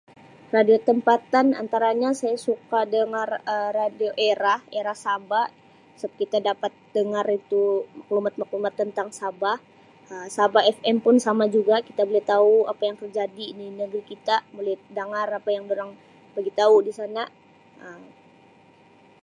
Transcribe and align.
Radio 0.57 0.75
tempatan 0.89 1.47
antara 1.61 1.89
nya 1.99 2.09
saya 2.21 2.37
suka 2.47 2.79
dengar 2.95 3.29
Um 3.55 3.67
radio 3.79 4.11
Era 4.31 4.55
Era 4.79 4.93
Saba' 5.03 5.47
seb 6.01 6.11
kita 6.21 6.37
dapat 6.49 6.71
dengar 6.97 7.25
itu 7.39 7.63
maklumat-maklumat 8.01 8.73
tentang 8.81 9.07
Sabah 9.19 9.57
Um 10.13 10.27
Sabah 10.37 10.61
Fm 10.77 10.97
pun 11.05 11.15
sama 11.25 11.45
juga 11.55 11.75
kita 11.87 12.01
buli 12.07 12.23
tau 12.33 12.51
apa 12.71 12.81
yang 12.87 12.97
terjadi 13.01 13.45
di 13.59 13.65
negeri 13.79 14.03
kita 14.11 14.35
buli 14.57 14.73
dangar 14.97 15.27
apa 15.39 15.49
yang 15.55 15.63
dorang 15.69 15.91
bagitau 16.35 16.73
disana 16.87 17.23
Um. 17.85 18.01